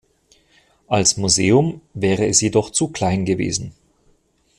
[0.87, 3.75] Als Museum wäre es jedoch zu klein gewesen.